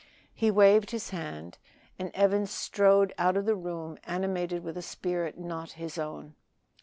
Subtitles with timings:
[0.33, 1.59] He waved his hand,
[1.99, 6.33] and Evans strode out of the room animated with a spirit not his own.